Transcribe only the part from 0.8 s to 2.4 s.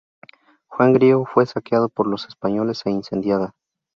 Griego fue saqueada por los